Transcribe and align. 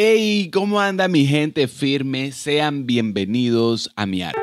Hey, 0.00 0.48
¿cómo 0.52 0.80
anda 0.80 1.08
mi 1.08 1.26
gente 1.26 1.66
firme? 1.66 2.30
Sean 2.30 2.86
bienvenidos 2.86 3.90
a 3.96 4.06
mi 4.06 4.22
arte. 4.22 4.38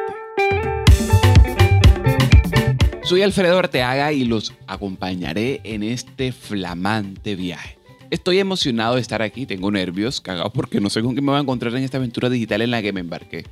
Soy 3.03 3.21
Alfredo 3.21 3.57
Arteaga 3.57 4.11
y 4.11 4.25
los 4.25 4.53
acompañaré 4.67 5.61
en 5.63 5.83
este 5.83 6.33
flamante 6.33 7.37
viaje. 7.37 7.77
Estoy 8.11 8.39
emocionado 8.39 8.95
de 8.95 9.01
estar 9.01 9.21
aquí, 9.21 9.45
tengo 9.45 9.71
nervios, 9.71 10.19
cagados 10.19 10.51
porque 10.53 10.81
no 10.81 10.89
sé 10.89 11.01
con 11.01 11.15
qué 11.15 11.21
me 11.21 11.27
voy 11.27 11.37
a 11.37 11.43
encontrar 11.43 11.73
en 11.73 11.83
esta 11.83 11.99
aventura 11.99 12.29
digital 12.29 12.61
en 12.61 12.71
la 12.71 12.81
que 12.81 12.91
me 12.91 12.99
embarqué. 12.99 13.45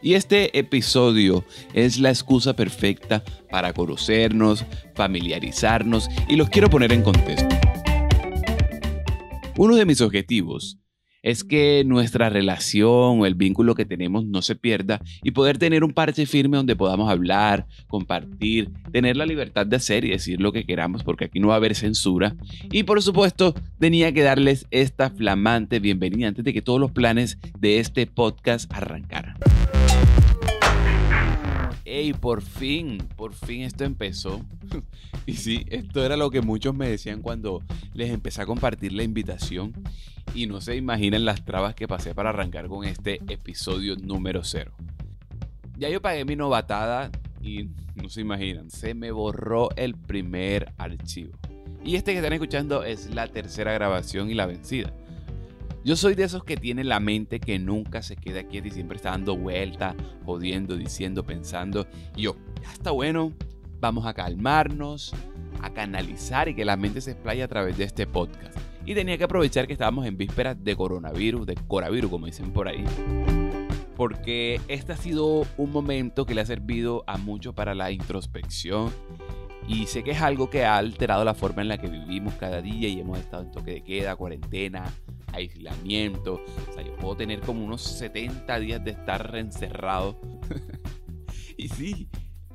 Y 0.00 0.14
este 0.14 0.56
episodio 0.56 1.44
es 1.74 1.98
la 1.98 2.10
excusa 2.10 2.54
perfecta 2.54 3.24
para 3.50 3.72
conocernos, 3.72 4.64
familiarizarnos 4.94 6.10
y 6.28 6.36
los 6.36 6.48
quiero 6.48 6.70
poner 6.70 6.92
en 6.92 7.02
contexto. 7.02 7.56
Uno 9.56 9.74
de 9.74 9.84
mis 9.84 10.00
objetivos 10.00 10.78
es 11.22 11.44
que 11.44 11.82
nuestra 11.86 12.30
relación 12.30 13.20
o 13.20 13.26
el 13.26 13.34
vínculo 13.34 13.74
que 13.74 13.84
tenemos 13.84 14.24
no 14.24 14.42
se 14.42 14.56
pierda 14.56 15.00
y 15.22 15.32
poder 15.32 15.58
tener 15.58 15.84
un 15.84 15.92
parche 15.92 16.26
firme 16.26 16.56
donde 16.56 16.76
podamos 16.76 17.10
hablar, 17.10 17.66
compartir, 17.88 18.70
tener 18.92 19.16
la 19.16 19.26
libertad 19.26 19.66
de 19.66 19.76
hacer 19.76 20.04
y 20.04 20.10
decir 20.10 20.40
lo 20.40 20.52
que 20.52 20.64
queramos 20.64 21.04
porque 21.04 21.26
aquí 21.26 21.40
no 21.40 21.48
va 21.48 21.54
a 21.54 21.58
haber 21.58 21.74
censura. 21.74 22.36
Y 22.70 22.84
por 22.84 23.02
supuesto 23.02 23.54
tenía 23.78 24.12
que 24.12 24.22
darles 24.22 24.66
esta 24.70 25.10
flamante 25.10 25.78
bienvenida 25.78 26.28
antes 26.28 26.44
de 26.44 26.52
que 26.52 26.62
todos 26.62 26.80
los 26.80 26.92
planes 26.92 27.38
de 27.58 27.78
este 27.78 28.06
podcast 28.06 28.72
arrancaran. 28.72 29.36
¡Ey, 31.90 32.12
por 32.12 32.40
fin! 32.40 32.98
Por 33.16 33.34
fin 33.34 33.62
esto 33.62 33.82
empezó. 33.82 34.44
y 35.26 35.32
sí, 35.34 35.66
esto 35.70 36.04
era 36.04 36.16
lo 36.16 36.30
que 36.30 36.40
muchos 36.40 36.72
me 36.72 36.88
decían 36.88 37.20
cuando 37.20 37.64
les 37.94 38.10
empecé 38.10 38.42
a 38.42 38.46
compartir 38.46 38.92
la 38.92 39.02
invitación. 39.02 39.72
Y 40.32 40.46
no 40.46 40.60
se 40.60 40.76
imaginan 40.76 41.24
las 41.24 41.44
trabas 41.44 41.74
que 41.74 41.88
pasé 41.88 42.14
para 42.14 42.28
arrancar 42.28 42.68
con 42.68 42.84
este 42.84 43.20
episodio 43.28 43.96
número 43.96 44.44
cero. 44.44 44.72
Ya 45.78 45.88
yo 45.88 46.00
pagué 46.00 46.24
mi 46.24 46.36
novatada 46.36 47.10
y 47.42 47.70
no 47.96 48.08
se 48.08 48.20
imaginan, 48.20 48.70
se 48.70 48.94
me 48.94 49.10
borró 49.10 49.70
el 49.74 49.96
primer 49.96 50.72
archivo. 50.78 51.32
Y 51.84 51.96
este 51.96 52.12
que 52.12 52.18
están 52.18 52.34
escuchando 52.34 52.84
es 52.84 53.12
la 53.12 53.26
tercera 53.26 53.72
grabación 53.72 54.30
y 54.30 54.34
la 54.34 54.46
vencida. 54.46 54.94
Yo 55.82 55.96
soy 55.96 56.14
de 56.14 56.24
esos 56.24 56.44
que 56.44 56.58
tienen 56.58 56.90
la 56.90 57.00
mente 57.00 57.40
que 57.40 57.58
nunca 57.58 58.02
se 58.02 58.14
queda 58.14 58.42
quieta 58.42 58.68
y 58.68 58.70
siempre 58.70 58.96
está 58.96 59.12
dando 59.12 59.34
vueltas, 59.34 59.94
jodiendo, 60.26 60.76
diciendo, 60.76 61.24
pensando. 61.24 61.86
Y 62.14 62.22
yo, 62.22 62.36
ya 62.62 62.70
está 62.70 62.90
bueno, 62.90 63.32
vamos 63.80 64.04
a 64.04 64.12
calmarnos, 64.12 65.14
a 65.62 65.70
canalizar 65.70 66.50
y 66.50 66.54
que 66.54 66.66
la 66.66 66.76
mente 66.76 67.00
se 67.00 67.12
explaya 67.12 67.46
a 67.46 67.48
través 67.48 67.78
de 67.78 67.84
este 67.84 68.06
podcast. 68.06 68.58
Y 68.84 68.94
tenía 68.94 69.16
que 69.16 69.24
aprovechar 69.24 69.66
que 69.66 69.72
estábamos 69.72 70.04
en 70.04 70.18
vísperas 70.18 70.62
de 70.62 70.76
coronavirus, 70.76 71.46
de 71.46 71.54
coronavirus 71.54 72.10
como 72.10 72.26
dicen 72.26 72.52
por 72.52 72.68
ahí. 72.68 72.84
Porque 73.96 74.60
este 74.68 74.92
ha 74.92 74.96
sido 74.98 75.46
un 75.56 75.72
momento 75.72 76.26
que 76.26 76.34
le 76.34 76.42
ha 76.42 76.46
servido 76.46 77.04
a 77.06 77.16
muchos 77.16 77.54
para 77.54 77.74
la 77.74 77.90
introspección. 77.90 78.90
Y 79.66 79.86
sé 79.86 80.02
que 80.02 80.10
es 80.10 80.20
algo 80.20 80.50
que 80.50 80.64
ha 80.64 80.76
alterado 80.76 81.24
la 81.24 81.34
forma 81.34 81.62
en 81.62 81.68
la 81.68 81.78
que 81.78 81.88
vivimos 81.88 82.34
cada 82.34 82.60
día 82.60 82.88
y 82.88 83.00
hemos 83.00 83.18
estado 83.18 83.44
en 83.44 83.50
toque 83.50 83.72
de 83.72 83.82
queda, 83.82 84.16
cuarentena, 84.16 84.84
aislamiento. 85.32 86.40
O 86.68 86.72
sea, 86.72 86.82
yo 86.84 86.94
puedo 86.96 87.16
tener 87.16 87.40
como 87.40 87.64
unos 87.64 87.82
70 87.82 88.58
días 88.58 88.84
de 88.84 88.92
estar 88.92 89.34
encerrado. 89.36 90.20
y 91.56 91.68
sí, 91.68 92.08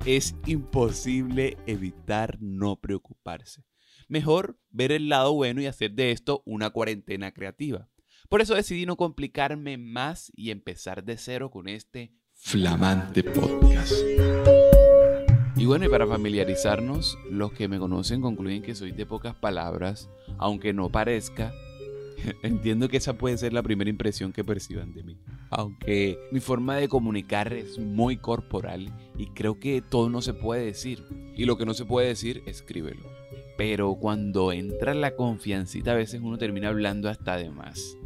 es 0.06 0.36
imposible 0.46 1.58
evitar 1.66 2.38
no 2.42 2.76
preocuparse. 2.76 3.64
Mejor 4.08 4.60
ver 4.70 4.92
el 4.92 5.10
lado 5.10 5.34
bueno 5.34 5.62
y 5.62 5.66
hacer 5.66 5.92
de 5.92 6.12
esto 6.12 6.44
una 6.46 6.70
cuarentena 6.70 7.32
creativa. 7.32 7.90
Por 8.30 8.42
eso 8.42 8.56
decidí 8.56 8.86
no 8.86 8.98
complicarme 8.98 9.78
más 9.78 10.32
y 10.36 10.52
empezar 10.52 11.04
de 11.04 11.18
cero 11.18 11.50
con 11.50 11.68
este 11.68 12.14
flamante 12.34 13.24
podcast. 13.24 13.94
Y 15.58 15.66
bueno, 15.66 15.86
y 15.86 15.90
para 15.90 16.06
familiarizarnos, 16.06 17.18
los 17.32 17.54
que 17.54 17.68
me 17.68 17.80
conocen 17.80 18.22
concluyen 18.22 18.62
que 18.62 18.76
soy 18.76 18.92
de 18.92 19.06
pocas 19.06 19.36
palabras, 19.36 20.10
aunque 20.38 20.74
no 20.74 20.92
parezca, 20.92 21.54
Entiendo 22.44 22.90
que 22.90 22.98
esa 22.98 23.18
puede 23.18 23.38
ser 23.38 23.54
la 23.54 23.64
primera 23.64 23.90
impresión 23.90 24.32
que 24.32 24.44
perciban 24.44 24.94
de 24.94 25.04
mí. 25.04 25.18
Aunque 25.50 26.18
mi 26.32 26.40
forma 26.40 26.76
de 26.76 26.88
comunicar 26.88 27.54
es 27.54 27.78
muy 27.80 28.18
corporal 28.18 28.92
y 29.18 29.28
creo 29.28 29.60
que 29.60 29.82
todo 29.82 30.10
no 30.10 30.22
se 30.22 30.34
puede 30.34 30.66
decir. 30.66 31.04
Y 31.36 31.46
lo 31.46 31.58
que 31.58 31.66
no 31.66 31.74
se 31.74 31.86
puede 31.86 32.08
decir, 32.08 32.44
escríbelo. 32.46 33.04
Pero 33.58 33.96
cuando 33.96 34.52
entra 34.52 34.94
la 34.94 35.16
confiancita 35.16 35.92
a 35.92 35.96
veces 35.96 36.22
uno 36.22 36.38
termina 36.38 36.70
hablando 36.70 37.10
hasta 37.10 37.38
de 37.38 37.50
más. 37.50 37.98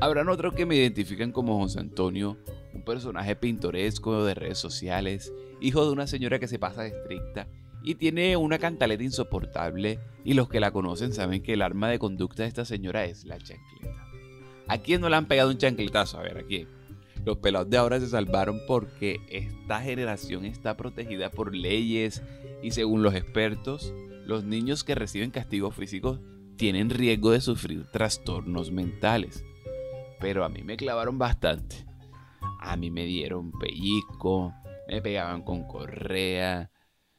Habrán 0.00 0.28
otros 0.28 0.54
que 0.54 0.66
me 0.66 0.76
identifican 0.76 1.32
como 1.32 1.58
José 1.58 1.80
Antonio, 1.80 2.36
un 2.72 2.84
personaje 2.84 3.36
pintoresco 3.36 4.24
de 4.24 4.34
redes 4.34 4.58
sociales, 4.58 5.32
hijo 5.60 5.84
de 5.84 5.92
una 5.92 6.06
señora 6.06 6.38
que 6.38 6.48
se 6.48 6.58
pasa 6.58 6.82
de 6.82 6.88
estricta 6.88 7.46
y 7.84 7.96
tiene 7.96 8.36
una 8.36 8.58
cantaleta 8.58 9.04
insoportable 9.04 10.00
y 10.24 10.32
los 10.32 10.48
que 10.48 10.58
la 10.58 10.70
conocen 10.70 11.12
saben 11.12 11.42
que 11.42 11.52
el 11.52 11.62
arma 11.62 11.88
de 11.88 11.98
conducta 11.98 12.42
de 12.42 12.48
esta 12.48 12.64
señora 12.64 13.04
es 13.04 13.24
la 13.24 13.38
chancleta. 13.38 14.08
¿A 14.66 14.78
quién 14.78 15.02
no 15.02 15.10
le 15.10 15.16
han 15.16 15.26
pegado 15.26 15.50
un 15.50 15.58
chancletazo? 15.58 16.18
A 16.18 16.22
ver, 16.22 16.38
aquí. 16.38 16.66
Los 17.26 17.38
pelados 17.38 17.68
de 17.68 17.76
ahora 17.76 18.00
se 18.00 18.08
salvaron 18.08 18.60
porque 18.66 19.20
esta 19.28 19.80
generación 19.80 20.46
está 20.46 20.76
protegida 20.76 21.30
por 21.30 21.54
leyes 21.54 22.22
y 22.62 22.70
según 22.70 23.02
los 23.02 23.14
expertos, 23.14 23.94
los 24.26 24.44
niños 24.44 24.82
que 24.82 24.94
reciben 24.94 25.30
castigos 25.30 25.74
físicos 25.74 26.20
tienen 26.56 26.88
riesgo 26.88 27.32
de 27.32 27.42
sufrir 27.42 27.84
trastornos 27.92 28.70
mentales. 28.70 29.44
Pero 30.20 30.44
a 30.44 30.48
mí 30.48 30.62
me 30.62 30.78
clavaron 30.78 31.18
bastante. 31.18 31.84
A 32.60 32.76
mí 32.76 32.90
me 32.90 33.04
dieron 33.04 33.52
pellizco, 33.52 34.54
me 34.88 35.02
pegaban 35.02 35.42
con 35.42 35.66
correa, 35.66 36.70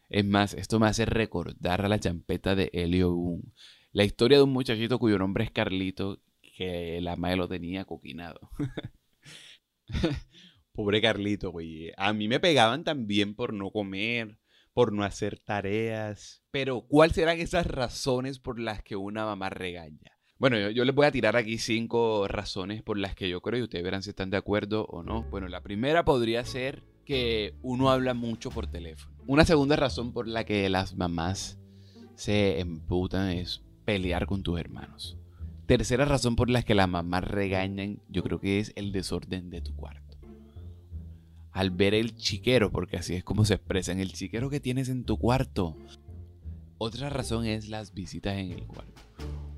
es 0.10 0.26
más, 0.26 0.54
esto 0.54 0.80
me 0.80 0.88
hace 0.88 1.06
recordar 1.06 1.84
a 1.84 1.90
la 1.90 2.00
champeta 2.00 2.56
de 2.56 2.70
Helio 2.74 3.14
Boom. 3.14 3.54
La 3.92 4.04
historia 4.04 4.38
de 4.38 4.44
un 4.44 4.52
muchachito 4.52 5.00
cuyo 5.00 5.18
nombre 5.18 5.44
es 5.46 5.52
Carlito, 5.52 6.22
que 6.42 7.00
la 7.02 7.16
madre 7.16 7.38
lo 7.38 7.48
tenía 7.48 7.86
coquinado. 7.86 8.50
Pobre 10.74 11.02
Carlito, 11.02 11.52
güey. 11.52 11.92
A 11.98 12.14
mí 12.14 12.28
me 12.28 12.40
pegaban 12.40 12.84
también 12.84 13.36
por 13.36 13.54
no 13.54 13.72
comer, 13.72 14.38
por 14.74 14.92
no 14.92 15.04
hacer 15.04 15.40
tareas. 15.40 16.44
Pero, 16.52 16.82
¿cuáles 16.82 17.16
serán 17.16 17.40
esas 17.40 17.66
razones 17.66 18.40
por 18.40 18.60
las 18.60 18.84
que 18.84 18.98
una 18.98 19.26
mamá 19.26 19.50
regaña? 19.50 20.12
Bueno, 20.38 20.60
yo, 20.60 20.70
yo, 20.70 20.84
les 20.84 20.94
voy 20.94 21.06
a 21.06 21.12
tirar 21.12 21.38
aquí 21.38 21.58
cinco 21.58 22.28
razones 22.28 22.84
por 22.84 22.98
las 22.98 23.16
que 23.16 23.30
yo 23.30 23.42
creo 23.42 23.62
y 23.62 23.64
ustedes 23.64 23.86
verán 23.86 24.04
si 24.04 24.10
están 24.10 24.30
de 24.30 24.38
acuerdo 24.38 24.86
o 24.88 25.02
no. 25.02 25.24
Bueno, 25.30 25.48
la 25.48 25.62
primera 25.62 26.04
podría 26.04 26.44
ser 26.44 26.84
que 27.06 27.56
uno 27.62 27.90
habla 27.90 28.14
mucho 28.14 28.50
por 28.52 28.68
teléfono. 28.68 29.16
Una 29.28 29.46
segunda 29.46 29.76
razón 29.76 30.12
por 30.12 30.28
la 30.28 30.44
que 30.44 30.68
las 30.70 30.96
mamás 30.96 31.60
se 32.16 32.60
emputan 32.60 33.30
es 33.30 33.62
pelear 33.86 34.26
con 34.26 34.44
tus 34.44 34.60
hermanos. 34.60 35.18
Tercera 35.66 36.06
razón 36.06 36.36
por 36.36 36.50
la 36.50 36.64
que 36.64 36.76
las 36.76 36.90
mamás 36.90 37.24
regañan, 37.24 38.00
yo 38.10 38.24
creo 38.24 38.40
que 38.40 38.60
es 38.60 38.72
el 38.76 38.92
desorden 38.92 39.50
de 39.50 39.62
tu 39.62 39.76
cuarto. 39.76 40.18
Al 41.52 41.72
ver 41.72 41.94
el 41.94 42.16
chiquero, 42.16 42.72
porque 42.72 42.98
así 42.98 43.16
es 43.16 43.24
como 43.24 43.46
se 43.46 43.56
expresa, 43.56 43.92
en 43.92 44.00
el 44.00 44.14
chiquero 44.14 44.50
que 44.50 44.60
tienes 44.60 44.90
en 44.90 45.06
tu 45.06 45.18
cuarto. 45.18 45.76
Otra 46.78 47.10
razón 47.10 47.46
es 47.46 47.70
las 47.70 47.94
visitas 47.94 48.36
en 48.36 48.52
el 48.52 48.68
cuarto. 48.68 49.02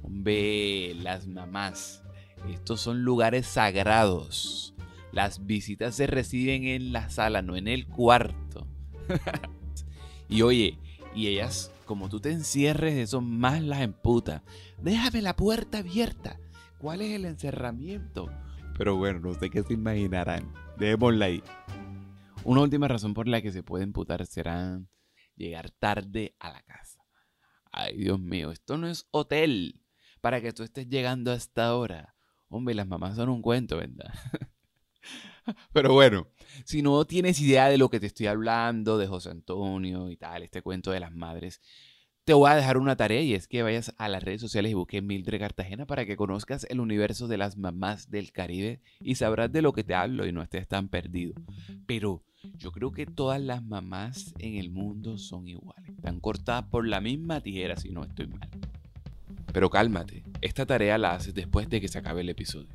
Hombre, 0.04 0.94
las 0.96 1.28
mamás. 1.28 2.04
Estos 2.50 2.80
son 2.80 3.04
lugares 3.04 3.48
sagrados. 3.48 4.77
Las 5.18 5.48
visitas 5.48 5.96
se 5.96 6.06
reciben 6.06 6.66
en 6.66 6.94
la 6.94 7.10
sala, 7.10 7.42
no 7.42 7.56
en 7.56 7.68
el 7.68 7.88
cuarto. 7.88 8.68
Y 10.30 10.44
oye, 10.44 10.78
y 11.16 11.26
ellas, 11.26 11.72
como 11.86 12.08
tú 12.08 12.20
te 12.20 12.30
encierres, 12.32 12.94
eso 12.94 13.20
más 13.20 13.64
las 13.64 13.82
emputa. 13.82 14.44
Déjame 14.80 15.24
la 15.24 15.36
puerta 15.36 15.80
abierta. 15.80 16.40
¿Cuál 16.78 17.02
es 17.02 17.14
el 17.14 17.26
encerramiento? 17.26 18.30
Pero 18.78 18.98
bueno, 18.98 19.22
no 19.22 19.34
sé 19.34 19.50
qué 19.50 19.64
se 19.64 19.74
imaginarán. 19.74 20.54
Démosla 20.78 21.26
ahí. 21.26 21.42
Una 22.44 22.62
última 22.62 22.88
razón 22.88 23.16
por 23.16 23.28
la 23.28 23.42
que 23.42 23.52
se 23.52 23.64
puede 23.64 23.86
imputar 23.86 24.24
será 24.28 24.80
llegar 25.36 25.72
tarde 25.72 26.36
a 26.38 26.52
la 26.52 26.62
casa. 26.62 27.02
Ay, 27.72 27.98
Dios 27.98 28.20
mío, 28.20 28.52
esto 28.52 28.78
no 28.78 28.88
es 28.88 29.08
hotel 29.10 29.82
para 30.22 30.42
que 30.42 30.54
tú 30.54 30.62
estés 30.62 30.88
llegando 30.88 31.32
a 31.32 31.36
esta 31.36 31.74
hora. 31.76 32.16
Hombre, 32.50 32.76
las 32.76 32.86
mamás 32.86 33.16
son 33.16 33.30
un 33.30 33.42
cuento, 33.42 33.78
¿verdad? 33.78 34.14
Pero 35.74 35.94
bueno, 35.94 36.28
si 36.66 36.82
no 36.82 37.06
tienes 37.06 37.40
idea 37.40 37.70
de 37.70 37.78
lo 37.78 37.90
que 37.90 38.00
te 38.00 38.08
estoy 38.08 38.28
hablando, 38.28 38.98
de 38.98 39.08
José 39.08 39.30
Antonio 39.30 40.10
y 40.10 40.18
tal, 40.18 40.44
este 40.44 40.62
cuento 40.62 40.92
de 40.92 41.00
las 41.00 41.12
madres, 41.12 41.62
te 42.28 42.34
voy 42.34 42.52
a 42.52 42.56
dejar 42.56 42.78
una 42.78 42.98
tarea 42.98 43.22
y 43.22 43.34
es 43.34 43.48
que 43.48 43.64
vayas 43.64 43.94
a 43.98 44.10
las 44.10 44.22
redes 44.22 44.42
sociales 44.42 44.72
y 44.72 44.76
busques 44.76 45.02
Mildred 45.02 45.40
Cartagena 45.40 45.86
para 45.86 46.06
que 46.06 46.18
conozcas 46.18 46.66
el 46.70 46.82
universo 46.82 47.30
de 47.30 47.38
las 47.38 47.56
mamás 47.56 48.12
del 48.12 48.34
Caribe 48.34 48.82
y 49.00 49.16
sabrás 49.16 49.50
de 49.50 49.62
lo 49.62 49.72
que 49.72 49.86
te 49.86 49.96
hablo 49.96 50.28
y 50.28 50.34
no 50.34 50.42
estés 50.42 50.68
tan 50.68 50.90
perdido. 50.90 51.36
Pero 51.86 52.26
yo 52.58 52.74
creo 52.74 52.92
que 52.92 53.06
todas 53.06 53.42
las 53.42 53.64
mamás 53.64 54.34
en 54.40 54.56
el 54.56 54.72
mundo 54.72 55.18
son 55.18 55.48
iguales. 55.48 55.90
Están 55.96 56.20
cortadas 56.20 56.66
por 56.66 56.86
la 56.86 57.00
misma 57.00 57.40
tijera 57.40 57.78
si 57.78 57.92
no 57.92 58.04
estoy 58.04 58.28
mal. 58.28 58.50
Pero 59.54 59.70
cálmate, 59.70 60.26
esta 60.42 60.66
tarea 60.66 60.98
la 60.98 61.14
haces 61.14 61.34
después 61.34 61.70
de 61.70 61.80
que 61.80 61.88
se 61.88 61.98
acabe 61.98 62.22
el 62.22 62.30
episodio. 62.30 62.68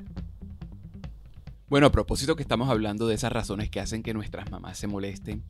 Bueno, 1.73 1.87
a 1.87 1.91
propósito 1.91 2.35
que 2.35 2.43
estamos 2.43 2.69
hablando 2.69 3.07
de 3.07 3.15
esas 3.15 3.31
razones 3.31 3.71
que 3.71 3.79
hacen 3.79 4.03
que 4.03 4.13
nuestras 4.13 4.51
mamás 4.51 4.77
se 4.77 4.85
molesten, 4.85 5.41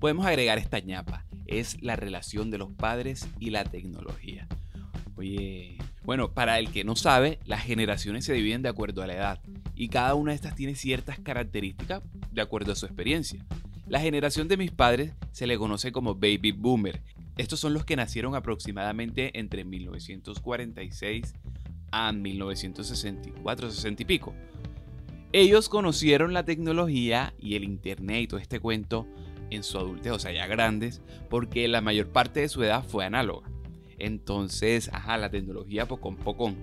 podemos 0.00 0.26
agregar 0.26 0.58
esta 0.58 0.80
ñapa. 0.80 1.24
Es 1.46 1.80
la 1.80 1.94
relación 1.94 2.50
de 2.50 2.58
los 2.58 2.72
padres 2.72 3.28
y 3.38 3.50
la 3.50 3.62
tecnología. 3.62 4.48
Oye, 5.14 5.78
bueno, 6.02 6.32
para 6.32 6.58
el 6.58 6.72
que 6.72 6.82
no 6.82 6.96
sabe, 6.96 7.38
las 7.44 7.62
generaciones 7.62 8.24
se 8.24 8.32
dividen 8.32 8.62
de 8.62 8.70
acuerdo 8.70 9.02
a 9.04 9.06
la 9.06 9.14
edad 9.14 9.40
y 9.76 9.88
cada 9.88 10.16
una 10.16 10.32
de 10.32 10.34
estas 10.34 10.56
tiene 10.56 10.74
ciertas 10.74 11.20
características 11.20 12.02
de 12.32 12.42
acuerdo 12.42 12.72
a 12.72 12.74
su 12.74 12.86
experiencia. 12.86 13.46
La 13.86 14.00
generación 14.00 14.48
de 14.48 14.56
mis 14.56 14.72
padres 14.72 15.12
se 15.30 15.46
le 15.46 15.58
conoce 15.58 15.92
como 15.92 16.16
baby 16.16 16.50
boomer. 16.50 17.04
Estos 17.36 17.60
son 17.60 17.72
los 17.72 17.84
que 17.84 17.94
nacieron 17.94 18.34
aproximadamente 18.34 19.38
entre 19.38 19.64
1946 19.64 21.34
a 21.92 22.10
1964, 22.10 23.70
60 23.70 24.02
y 24.02 24.06
pico. 24.06 24.34
Ellos 25.32 25.68
conocieron 25.68 26.32
la 26.32 26.44
tecnología 26.44 27.34
y 27.38 27.54
el 27.56 27.64
internet 27.64 28.22
y 28.22 28.26
todo 28.28 28.40
este 28.40 28.60
cuento 28.60 29.06
en 29.50 29.62
su 29.62 29.78
adultez, 29.78 30.12
o 30.12 30.18
sea, 30.18 30.32
ya 30.32 30.46
grandes, 30.46 31.02
porque 31.28 31.68
la 31.68 31.80
mayor 31.80 32.08
parte 32.08 32.40
de 32.40 32.48
su 32.48 32.62
edad 32.62 32.84
fue 32.84 33.04
análoga. 33.04 33.50
Entonces, 33.98 34.90
ajá, 34.92 35.18
la 35.18 35.30
tecnología 35.30 35.86
poco 35.86 36.12
a 36.12 36.16
poco 36.16 36.54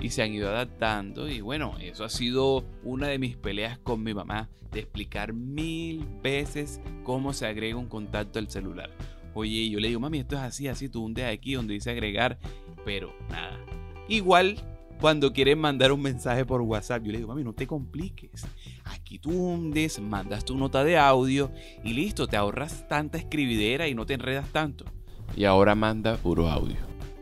y 0.00 0.10
se 0.10 0.22
han 0.22 0.32
ido 0.32 0.48
adaptando 0.48 1.28
y 1.28 1.40
bueno, 1.40 1.76
eso 1.80 2.04
ha 2.04 2.08
sido 2.08 2.64
una 2.82 3.08
de 3.08 3.18
mis 3.18 3.36
peleas 3.36 3.78
con 3.78 4.02
mi 4.02 4.14
mamá, 4.14 4.48
de 4.72 4.80
explicar 4.80 5.32
mil 5.32 6.06
veces 6.22 6.80
cómo 7.04 7.32
se 7.32 7.46
agrega 7.46 7.76
un 7.76 7.88
contacto 7.88 8.38
al 8.38 8.50
celular. 8.50 8.90
Oye, 9.34 9.68
yo 9.70 9.78
le 9.78 9.88
digo, 9.88 10.00
mami, 10.00 10.18
esto 10.20 10.36
es 10.36 10.42
así, 10.42 10.68
así, 10.68 10.88
tú 10.88 11.04
hundes 11.04 11.24
aquí 11.24 11.54
donde 11.54 11.74
dice 11.74 11.90
agregar, 11.90 12.38
pero 12.84 13.14
nada. 13.30 13.58
Igual 14.08 14.56
cuando 15.00 15.32
quieren 15.32 15.58
mandar 15.58 15.92
un 15.92 16.02
mensaje 16.02 16.44
por 16.44 16.60
WhatsApp, 16.60 17.02
yo 17.02 17.12
le 17.12 17.18
digo, 17.18 17.28
mami, 17.28 17.42
no 17.42 17.54
te 17.54 17.66
compliques. 17.66 18.46
Aquí 18.84 19.18
tú 19.18 19.30
hundes, 19.30 19.98
mandas 19.98 20.44
tu 20.44 20.56
nota 20.56 20.84
de 20.84 20.98
audio 20.98 21.50
y 21.82 21.94
listo, 21.94 22.26
te 22.26 22.36
ahorras 22.36 22.86
tanta 22.86 23.16
escribidera 23.16 23.88
y 23.88 23.94
no 23.94 24.04
te 24.04 24.14
enredas 24.14 24.52
tanto. 24.52 24.84
Y 25.36 25.44
ahora 25.44 25.74
manda 25.74 26.16
puro 26.18 26.48
audio. 26.48 26.76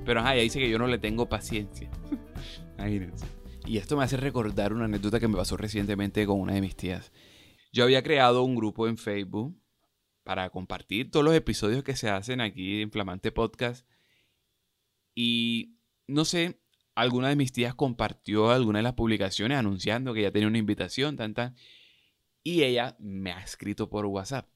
Pero 0.05 0.21
ajá, 0.21 0.35
ya 0.35 0.43
dice 0.43 0.59
que 0.59 0.69
yo 0.69 0.79
no 0.79 0.89
le 0.89 0.99
tengo 0.99 1.29
paciencia. 1.29 1.89
Imagínense. 2.79 3.27
Y 3.65 3.77
esto 3.77 3.97
me 3.97 4.05
hace 4.05 4.17
recordar 4.17 4.73
una 4.73 4.87
anécdota 4.87 5.21
que 5.21 5.29
me 5.29 5.37
pasó 5.37 5.57
recientemente 5.57 6.27
con 6.27 6.41
una 6.41 6.55
de 6.55 6.63
mis 6.63 6.75
tías. 6.75 7.13
Yo 7.73 7.85
había 7.85 8.03
creado 8.03 8.43
un 8.43 8.57
grupo 8.57 8.89
en 8.89 8.97
Facebook 8.97 9.57
para 10.25 10.51
compartir 10.51 11.11
todos 11.11 11.25
los 11.25 11.35
episodios 11.35 11.85
que 11.85 11.95
se 11.95 12.11
hacen 12.11 12.41
aquí 12.41 12.83
en 12.83 12.91
Flamante 12.91 13.31
Podcast. 13.31 13.87
Y 15.15 15.77
no 16.07 16.25
sé, 16.25 16.61
alguna 17.01 17.29
de 17.29 17.37
mis 17.37 17.53
tías 17.53 17.75
compartió 17.75 18.51
alguna 18.51 18.81
de 18.81 18.85
las 18.85 18.95
publicaciones 18.95 19.59
anunciando 19.59 20.15
que 20.15 20.23
ya 20.23 20.31
tenía 20.31 20.49
una 20.49 20.59
invitación, 20.59 21.17
tan, 21.17 21.35
tan. 21.35 21.55
Y 22.43 22.63
ella 22.63 22.97
me 22.99 23.33
ha 23.33 23.41
escrito 23.41 23.89
por 23.89 24.07
WhatsApp 24.07 24.49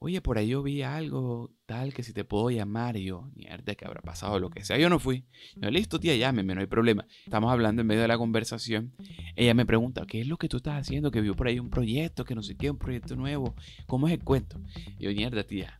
oye, 0.00 0.22
por 0.22 0.38
ahí 0.38 0.48
yo 0.48 0.62
vi 0.62 0.82
algo 0.82 1.52
tal 1.66 1.92
que 1.92 2.02
si 2.02 2.12
te 2.12 2.24
puedo 2.24 2.50
llamar. 2.50 2.96
Yo, 2.96 3.30
mierda, 3.34 3.74
que 3.74 3.84
habrá 3.84 4.00
pasado, 4.00 4.40
lo 4.40 4.50
que 4.50 4.64
sea. 4.64 4.78
Yo 4.78 4.88
no 4.88 4.98
fui. 4.98 5.24
Yo, 5.56 5.70
listo, 5.70 6.00
tía, 6.00 6.16
llámeme, 6.16 6.54
no 6.54 6.60
hay 6.60 6.66
problema. 6.66 7.06
Estamos 7.24 7.52
hablando 7.52 7.82
en 7.82 7.86
medio 7.86 8.02
de 8.02 8.08
la 8.08 8.18
conversación. 8.18 8.92
Ella 9.36 9.54
me 9.54 9.66
pregunta, 9.66 10.04
¿qué 10.06 10.22
es 10.22 10.26
lo 10.26 10.38
que 10.38 10.48
tú 10.48 10.56
estás 10.56 10.80
haciendo? 10.80 11.10
Que 11.10 11.20
vio 11.20 11.36
por 11.36 11.46
ahí 11.46 11.58
un 11.60 11.70
proyecto, 11.70 12.24
que 12.24 12.34
no 12.34 12.42
sé 12.42 12.56
qué, 12.56 12.70
un 12.70 12.78
proyecto 12.78 13.14
nuevo. 13.14 13.54
¿Cómo 13.86 14.08
es 14.08 14.14
el 14.14 14.24
cuento? 14.24 14.58
Yo, 14.98 15.10
mierda, 15.10 15.44
tía. 15.44 15.78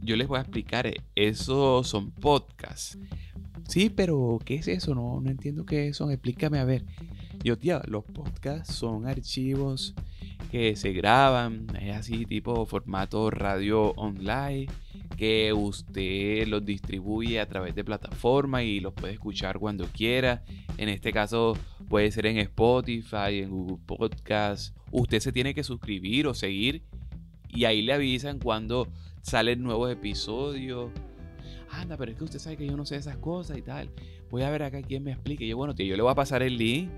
Yo 0.00 0.14
les 0.14 0.28
voy 0.28 0.38
a 0.38 0.42
explicar, 0.42 0.86
eh, 0.86 1.02
eso 1.16 1.82
son 1.82 2.12
podcasts. 2.12 2.96
Sí, 3.68 3.90
pero 3.90 4.38
¿qué 4.44 4.56
es 4.56 4.68
eso? 4.68 4.94
No, 4.94 5.20
no 5.20 5.30
entiendo 5.30 5.66
qué 5.66 5.92
son. 5.92 6.10
Explícame 6.10 6.58
a 6.58 6.64
ver. 6.64 6.84
Yo, 7.42 7.58
tía, 7.58 7.82
los 7.86 8.04
podcasts 8.04 8.74
son 8.74 9.06
archivos 9.06 9.94
que 10.50 10.76
se 10.76 10.92
graban, 10.92 11.66
es 11.80 11.96
así 11.96 12.24
tipo 12.24 12.66
formato 12.66 13.30
radio 13.30 13.92
online, 13.92 14.66
que 15.16 15.52
usted 15.52 16.46
los 16.46 16.64
distribuye 16.64 17.40
a 17.40 17.46
través 17.46 17.74
de 17.74 17.84
plataforma 17.84 18.62
y 18.62 18.80
los 18.80 18.92
puede 18.92 19.14
escuchar 19.14 19.58
cuando 19.58 19.86
quiera. 19.86 20.44
En 20.78 20.88
este 20.88 21.12
caso 21.12 21.56
puede 21.88 22.10
ser 22.10 22.26
en 22.26 22.38
Spotify, 22.38 23.40
en 23.42 23.50
Google 23.50 23.78
Podcast. 23.84 24.76
Usted 24.90 25.20
se 25.20 25.32
tiene 25.32 25.54
que 25.54 25.64
suscribir 25.64 26.26
o 26.26 26.34
seguir 26.34 26.82
y 27.48 27.64
ahí 27.64 27.82
le 27.82 27.92
avisan 27.92 28.38
cuando 28.38 28.88
salen 29.22 29.62
nuevos 29.62 29.90
episodios. 29.90 30.90
Anda, 31.80 31.96
pero 31.96 32.12
es 32.12 32.18
que 32.18 32.24
usted 32.24 32.38
sabe 32.38 32.56
que 32.56 32.66
yo 32.66 32.76
no 32.76 32.86
sé 32.86 32.96
esas 32.96 33.16
cosas 33.16 33.58
y 33.58 33.62
tal. 33.62 33.90
Voy 34.30 34.42
a 34.42 34.50
ver 34.50 34.62
acá 34.62 34.82
quién 34.82 35.04
me 35.04 35.12
explique. 35.12 35.46
Yo, 35.46 35.56
bueno, 35.56 35.74
tío, 35.74 35.86
yo 35.86 35.96
le 35.96 36.02
voy 36.02 36.12
a 36.12 36.14
pasar 36.14 36.42
el 36.42 36.56
link 36.56 36.90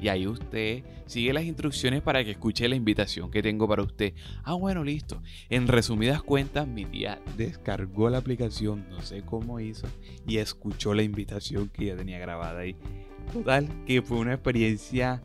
y 0.00 0.08
ahí 0.08 0.26
usted 0.26 0.82
sigue 1.06 1.32
las 1.32 1.44
instrucciones 1.44 2.02
para 2.02 2.24
que 2.24 2.32
escuche 2.32 2.68
la 2.68 2.76
invitación 2.76 3.30
que 3.30 3.42
tengo 3.42 3.66
para 3.68 3.82
usted. 3.82 4.12
Ah, 4.42 4.54
bueno, 4.54 4.84
listo. 4.84 5.22
En 5.48 5.68
resumidas 5.68 6.22
cuentas, 6.22 6.66
mi 6.66 6.84
tía 6.84 7.20
descargó 7.36 8.10
la 8.10 8.18
aplicación, 8.18 8.86
no 8.90 9.00
sé 9.02 9.22
cómo 9.22 9.60
hizo, 9.60 9.86
y 10.26 10.38
escuchó 10.38 10.94
la 10.94 11.02
invitación 11.02 11.68
que 11.68 11.86
ya 11.86 11.96
tenía 11.96 12.18
grabada 12.18 12.60
ahí. 12.60 12.76
Total, 13.32 13.68
que 13.86 14.02
fue 14.02 14.18
una 14.18 14.34
experiencia 14.34 15.22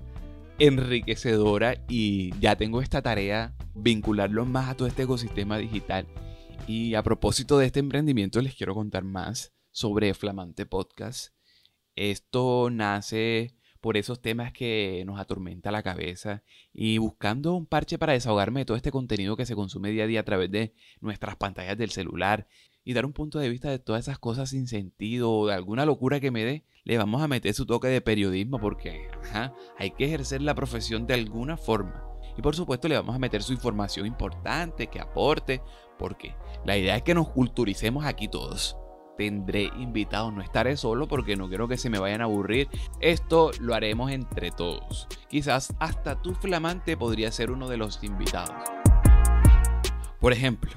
enriquecedora 0.59 1.83
y 1.88 2.38
ya 2.39 2.56
tengo 2.56 2.81
esta 2.81 3.01
tarea, 3.01 3.53
vincularlo 3.75 4.45
más 4.45 4.69
a 4.69 4.75
todo 4.75 4.88
este 4.88 5.03
ecosistema 5.03 5.57
digital. 5.57 6.06
Y 6.67 6.95
a 6.95 7.03
propósito 7.03 7.57
de 7.57 7.65
este 7.65 7.79
emprendimiento, 7.79 8.41
les 8.41 8.56
quiero 8.56 8.75
contar 8.75 9.03
más 9.03 9.53
sobre 9.71 10.13
Flamante 10.13 10.65
Podcast. 10.65 11.33
Esto 11.95 12.69
nace 12.71 13.56
por 13.81 13.97
esos 13.97 14.21
temas 14.21 14.51
que 14.51 15.03
nos 15.06 15.19
atormenta 15.19 15.71
la 15.71 15.83
cabeza 15.83 16.44
y 16.73 16.97
buscando 16.97 17.53
un 17.53 17.65
parche 17.65 17.97
para 17.97 18.13
desahogarme 18.13 18.61
de 18.61 18.65
todo 18.65 18.77
este 18.77 18.91
contenido 18.91 19.38
que 19.38 19.45
se 19.45 19.56
consume 19.56 19.91
día 19.91 20.03
a 20.03 20.07
día 20.07 20.19
a 20.19 20.25
través 20.25 20.51
de 20.51 20.73
nuestras 21.00 21.38
pantallas 21.38 21.77
del 21.77 21.91
celular 21.91 22.47
y 22.83 22.94
dar 22.94 23.06
un 23.06 23.13
punto 23.13 23.39
de 23.39 23.50
vista 23.50 23.69
de 23.69 23.79
todas 23.79 24.06
esas 24.06 24.19
cosas 24.19 24.50
sin 24.50 24.67
sentido 24.67 25.31
o 25.31 25.47
de 25.47 25.53
alguna 25.53 25.85
locura 25.85 26.19
que 26.19 26.31
me 26.31 26.44
dé, 26.44 26.65
le 26.83 26.97
vamos 26.97 27.21
a 27.21 27.27
meter 27.27 27.53
su 27.53 27.65
toque 27.65 27.88
de 27.88 28.01
periodismo 28.01 28.59
porque 28.59 29.09
hay 29.77 29.91
que 29.91 30.06
ejercer 30.06 30.41
la 30.41 30.56
profesión 30.56 31.06
de 31.06 31.13
alguna 31.13 31.57
forma. 31.57 32.06
Y 32.38 32.41
por 32.41 32.56
supuesto 32.56 32.88
le 32.88 32.95
vamos 32.95 33.15
a 33.15 33.19
meter 33.19 33.44
su 33.44 33.53
información 33.53 34.06
importante, 34.06 34.88
que 34.88 35.00
aporte, 35.00 35.61
porque 36.00 36.36
la 36.66 36.75
idea 36.75 36.96
es 36.96 37.04
que 37.04 37.13
nos 37.13 37.30
culturicemos 37.30 38.06
aquí 38.06 38.28
todos 38.28 38.75
tendré 39.19 39.63
invitados, 39.75 40.31
no 40.31 40.42
estaré 40.42 40.78
solo 40.78 41.10
porque 41.10 41.36
no 41.36 41.50
quiero 41.50 41.68
que 41.68 41.75
se 41.75 41.90
me 41.90 42.00
vayan 42.00 42.22
a 42.22 42.24
aburrir. 42.24 42.69
Esto 43.01 43.51
lo 43.60 43.75
haremos 43.75 44.12
entre 44.12 44.50
todos. 44.50 45.10
Quizás 45.28 45.75
hasta 45.78 46.22
tu 46.22 46.34
flamante 46.36 46.96
podría 46.96 47.30
ser 47.30 47.51
uno 47.51 47.68
de 47.68 47.76
los 47.76 48.02
invitados. 48.02 48.56
Por 50.21 50.31
ejemplo, 50.31 50.71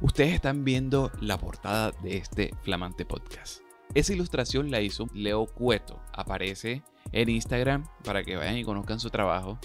ustedes 0.00 0.32
están 0.32 0.64
viendo 0.64 1.12
la 1.20 1.36
portada 1.36 1.90
de 2.02 2.16
este 2.16 2.54
flamante 2.62 3.04
podcast. 3.04 3.60
Esa 3.92 4.14
ilustración 4.14 4.70
la 4.70 4.80
hizo 4.80 5.06
Leo 5.12 5.44
Cueto. 5.44 6.00
Aparece 6.14 6.82
en 7.12 7.28
Instagram 7.28 7.84
para 8.04 8.24
que 8.24 8.36
vayan 8.36 8.56
y 8.56 8.64
conozcan 8.64 9.00
su 9.00 9.10
trabajo. 9.10 9.58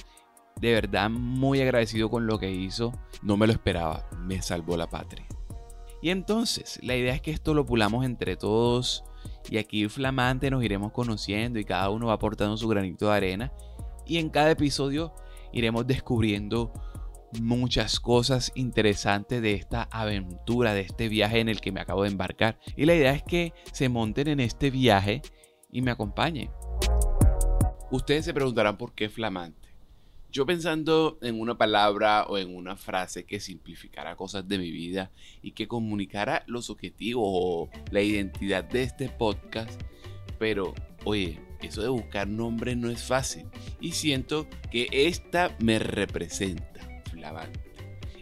De 0.59 0.73
verdad 0.73 1.09
muy 1.09 1.61
agradecido 1.61 2.09
con 2.09 2.27
lo 2.27 2.39
que 2.39 2.51
hizo. 2.51 2.91
No 3.21 3.37
me 3.37 3.47
lo 3.47 3.53
esperaba. 3.53 4.07
Me 4.19 4.41
salvó 4.41 4.77
la 4.77 4.89
patria. 4.89 5.25
Y 6.01 6.09
entonces, 6.09 6.79
la 6.83 6.95
idea 6.95 7.13
es 7.13 7.21
que 7.21 7.31
esto 7.31 7.53
lo 7.53 7.65
pulamos 7.65 8.05
entre 8.05 8.35
todos 8.35 9.03
y 9.49 9.57
aquí 9.57 9.87
flamante 9.87 10.51
nos 10.51 10.63
iremos 10.63 10.91
conociendo 10.91 11.59
y 11.59 11.65
cada 11.65 11.89
uno 11.89 12.07
va 12.07 12.13
aportando 12.13 12.57
su 12.57 12.67
granito 12.67 13.07
de 13.07 13.15
arena 13.15 13.51
y 14.05 14.17
en 14.17 14.29
cada 14.29 14.51
episodio 14.51 15.13
iremos 15.51 15.87
descubriendo 15.87 16.71
muchas 17.41 17.99
cosas 17.99 18.51
interesantes 18.55 19.41
de 19.41 19.53
esta 19.53 19.83
aventura, 19.91 20.73
de 20.73 20.81
este 20.81 21.09
viaje 21.09 21.39
en 21.39 21.49
el 21.49 21.59
que 21.59 21.71
me 21.71 21.81
acabo 21.81 22.03
de 22.03 22.09
embarcar. 22.09 22.59
Y 22.75 22.85
la 22.85 22.95
idea 22.95 23.11
es 23.11 23.23
que 23.23 23.53
se 23.71 23.89
monten 23.89 24.27
en 24.27 24.39
este 24.39 24.71
viaje 24.71 25.21
y 25.71 25.81
me 25.81 25.91
acompañen. 25.91 26.49
Ustedes 27.91 28.25
se 28.25 28.33
preguntarán 28.33 28.77
por 28.77 28.93
qué 28.93 29.09
flamante. 29.09 29.66
Yo 30.37 30.45
pensando 30.45 31.17
en 31.23 31.41
una 31.41 31.57
palabra 31.57 32.25
o 32.25 32.37
en 32.37 32.55
una 32.55 32.75
frase 32.75 33.25
que 33.25 33.39
simplificara 33.39 34.15
cosas 34.15 34.47
de 34.47 34.59
mi 34.59 34.69
vida 34.69 35.09
y 35.41 35.53
que 35.53 35.67
comunicara 35.67 36.43
los 36.45 36.69
objetivos 36.69 37.23
o 37.25 37.69
la 37.89 38.01
identidad 38.01 38.63
de 38.63 38.83
este 38.83 39.09
podcast, 39.09 39.81
pero 40.37 40.75
oye, 41.05 41.41
eso 41.63 41.81
de 41.81 41.89
buscar 41.89 42.27
nombres 42.27 42.77
no 42.77 42.91
es 42.91 43.03
fácil 43.07 43.49
y 43.81 43.93
siento 43.93 44.45
que 44.69 44.87
esta 44.91 45.55
me 45.57 45.79
representa, 45.79 46.81
flamante. 47.09 47.73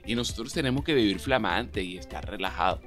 Y 0.05 0.15
nosotros 0.15 0.53
tenemos 0.53 0.85
que 0.85 0.93
vivir 0.93 1.19
flamante 1.19 1.83
y 1.83 1.97
estar 1.97 2.25
relajado. 2.25 2.79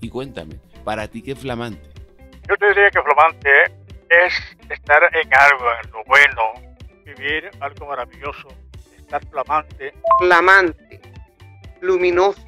Y 0.00 0.08
cuéntame, 0.08 0.56
¿para 0.82 1.06
ti 1.06 1.22
qué 1.22 1.34
es 1.34 1.38
flamante? 1.38 1.88
Yo 2.48 2.56
te 2.56 2.66
diría 2.66 2.90
que 2.90 3.00
flamante 3.00 3.48
es 4.08 4.34
estar 4.68 5.08
en 5.14 5.34
algo, 5.36 5.66
en 5.84 5.90
lo 5.92 6.04
bueno, 6.06 6.69
algo 7.60 7.86
maravilloso, 7.86 8.48
estar 8.96 9.24
flamante. 9.26 9.92
Flamante, 10.18 11.00
luminoso, 11.80 12.46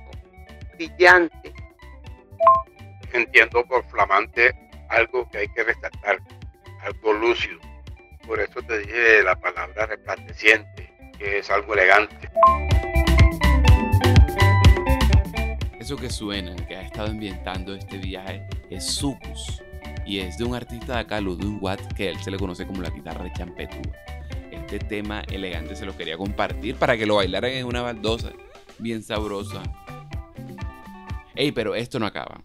brillante. 0.74 1.52
Entiendo 3.12 3.64
por 3.66 3.84
flamante 3.90 4.54
algo 4.88 5.28
que 5.30 5.38
hay 5.38 5.48
que 5.48 5.64
resaltar, 5.64 6.18
algo 6.80 7.12
lúcido. 7.12 7.58
Por 8.26 8.40
eso 8.40 8.62
te 8.62 8.78
dije 8.78 9.22
la 9.22 9.34
palabra 9.36 9.86
resplandeciente, 9.86 10.92
que 11.18 11.38
es 11.38 11.50
algo 11.50 11.74
elegante. 11.74 12.30
Eso 15.78 15.96
que 15.96 16.08
suena, 16.08 16.54
que 16.66 16.76
ha 16.76 16.82
estado 16.82 17.08
ambientando 17.10 17.74
este 17.74 17.98
viaje, 17.98 18.46
es 18.70 18.86
Sucus. 18.86 19.62
Y 20.06 20.20
es 20.20 20.38
de 20.38 20.44
un 20.44 20.54
artista 20.54 20.94
de 20.94 21.00
acá, 21.00 21.20
Ludwig 21.20 21.62
Watt, 21.62 21.92
que 21.94 22.08
él 22.08 22.18
se 22.22 22.30
le 22.30 22.38
conoce 22.38 22.66
como 22.66 22.82
la 22.82 22.90
guitarra 22.90 23.24
de 23.24 23.32
champetúa. 23.32 23.92
Este 24.72 24.86
tema 24.86 25.20
elegante 25.30 25.76
se 25.76 25.84
lo 25.84 25.94
quería 25.94 26.16
compartir 26.16 26.76
para 26.76 26.96
que 26.96 27.04
lo 27.04 27.16
bailaran 27.16 27.50
en 27.50 27.66
una 27.66 27.82
baldosa 27.82 28.32
bien 28.78 29.02
sabrosa. 29.02 29.62
Ey, 31.34 31.52
pero 31.52 31.74
esto 31.74 31.98
no 31.98 32.06
acaba. 32.06 32.42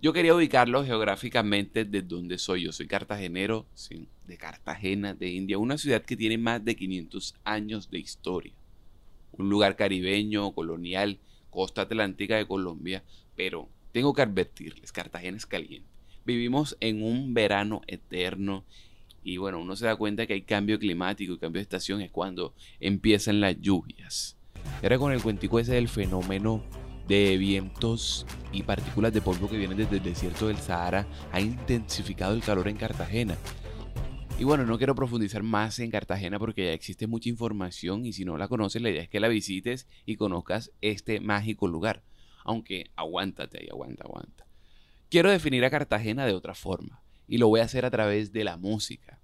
Yo 0.00 0.14
quería 0.14 0.34
ubicarlo 0.34 0.86
geográficamente 0.86 1.84
de 1.84 2.00
donde 2.00 2.38
soy. 2.38 2.62
Yo 2.62 2.72
soy 2.72 2.86
cartagenero, 2.86 3.66
de 4.26 4.38
Cartagena, 4.38 5.12
de 5.12 5.28
India, 5.28 5.58
una 5.58 5.76
ciudad 5.76 6.00
que 6.00 6.16
tiene 6.16 6.38
más 6.38 6.64
de 6.64 6.76
500 6.76 7.34
años 7.44 7.90
de 7.90 7.98
historia. 7.98 8.54
Un 9.32 9.50
lugar 9.50 9.76
caribeño, 9.76 10.52
colonial, 10.52 11.18
costa 11.50 11.82
atlántica 11.82 12.36
de 12.36 12.46
Colombia, 12.46 13.04
pero 13.34 13.68
tengo 13.92 14.14
que 14.14 14.22
advertirles, 14.22 14.92
Cartagena 14.92 15.36
es 15.36 15.44
caliente. 15.44 15.90
Vivimos 16.24 16.78
en 16.80 17.02
un 17.02 17.34
verano 17.34 17.82
eterno 17.86 18.64
y 19.26 19.38
bueno, 19.38 19.58
uno 19.58 19.74
se 19.74 19.86
da 19.86 19.96
cuenta 19.96 20.24
que 20.24 20.34
hay 20.34 20.42
cambio 20.42 20.78
climático 20.78 21.32
y 21.32 21.38
cambio 21.38 21.58
de 21.58 21.64
estación 21.64 22.00
es 22.00 22.12
cuando 22.12 22.54
empiezan 22.78 23.40
las 23.40 23.60
lluvias. 23.60 24.36
Era 24.82 24.98
con 24.98 25.10
el 25.10 25.20
cuentico 25.20 25.58
ese 25.58 25.74
del 25.74 25.88
fenómeno 25.88 26.62
de 27.08 27.36
vientos 27.36 28.24
y 28.52 28.62
partículas 28.62 29.12
de 29.12 29.20
polvo 29.20 29.50
que 29.50 29.58
vienen 29.58 29.78
desde 29.78 29.96
el 29.96 30.04
desierto 30.04 30.46
del 30.46 30.58
Sahara 30.58 31.08
ha 31.32 31.40
intensificado 31.40 32.34
el 32.34 32.42
calor 32.42 32.68
en 32.68 32.76
Cartagena. 32.76 33.36
Y 34.38 34.44
bueno, 34.44 34.64
no 34.64 34.78
quiero 34.78 34.94
profundizar 34.94 35.42
más 35.42 35.80
en 35.80 35.90
Cartagena 35.90 36.38
porque 36.38 36.66
ya 36.66 36.72
existe 36.72 37.08
mucha 37.08 37.28
información 37.28 38.06
y 38.06 38.12
si 38.12 38.24
no 38.24 38.38
la 38.38 38.46
conoces, 38.46 38.80
la 38.80 38.90
idea 38.90 39.02
es 39.02 39.08
que 39.08 39.18
la 39.18 39.26
visites 39.26 39.88
y 40.04 40.14
conozcas 40.14 40.70
este 40.82 41.18
mágico 41.18 41.66
lugar. 41.66 42.04
Aunque 42.44 42.92
aguántate 42.94 43.58
ahí, 43.58 43.68
aguanta, 43.72 44.04
aguanta. 44.04 44.46
Quiero 45.10 45.30
definir 45.30 45.64
a 45.64 45.70
Cartagena 45.70 46.26
de 46.26 46.32
otra 46.32 46.54
forma 46.54 47.02
y 47.28 47.38
lo 47.38 47.48
voy 47.48 47.60
a 47.60 47.64
hacer 47.64 47.84
a 47.84 47.90
través 47.90 48.32
de 48.32 48.44
la 48.44 48.56
música. 48.56 49.18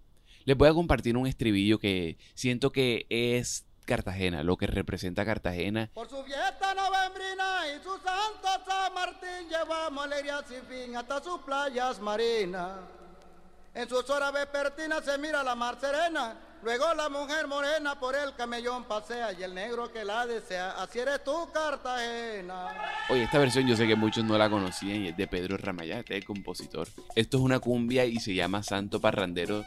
Les 0.45 0.57
voy 0.57 0.69
a 0.69 0.75
compartir 0.75 1.17
un 1.17 1.27
estribillo 1.27 1.79
que 1.79 2.19
siento 2.35 2.73
que 2.73 3.07
es 3.09 3.65
Cartagena, 3.85 4.43
lo 4.43 4.57
que 4.57 4.67
representa 4.67 5.25
Cartagena. 5.25 5.91
Por 5.95 6.09
su 6.09 6.23
fiesta 6.25 6.75
novembrina 6.75 7.63
y 7.77 7.83
su 7.83 7.91
santo 7.99 8.49
San 8.67 8.95
Martín 8.95 9.49
llevamos 9.49 10.05
alegría 10.05 10.43
sin 10.49 10.63
fin 10.63 10.97
hasta 10.97 11.23
sus 11.23 11.41
playas 11.41 12.01
marinas. 12.01 12.79
En 13.75 13.89
sus 13.89 14.09
horas 14.11 14.33
vespertinas 14.33 15.05
se 15.05 15.17
mira 15.19 15.43
la 15.43 15.55
mar 15.55 15.79
serena, 15.81 16.37
luego 16.63 16.95
la 16.95 17.09
mujer 17.09 17.47
morena 17.47 17.99
por 17.99 18.15
el 18.15 18.35
camellón 18.35 18.85
pasea 18.85 19.33
y 19.33 19.43
el 19.43 19.55
negro 19.55 19.93
que 19.93 20.05
la 20.05 20.27
desea, 20.27 20.73
así 20.83 20.99
eres 20.99 21.23
tú 21.25 21.49
Cartagena. 21.53 22.69
Oye, 23.09 23.25
esta 23.25 23.39
versión 23.39 23.67
yo 23.67 23.77
sé 23.77 23.87
que 23.87 23.97
muchos 23.97 24.25
no 24.25 24.39
la 24.39 24.49
conocían 24.49 25.03
y 25.03 25.09
es 25.09 25.17
de 25.17 25.27
Pedro 25.27 25.57
Ramayá, 25.57 26.01
este 26.01 26.15
es 26.15 26.21
el 26.21 26.27
compositor. 26.27 26.89
Esto 27.15 27.39
es 27.39 27.43
una 27.43 27.59
cumbia 27.59 28.05
y 28.05 28.17
se 28.19 28.35
llama 28.35 28.63
Santo 28.63 29.01
Parrandero. 29.01 29.65